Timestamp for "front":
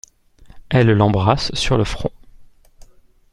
1.83-2.09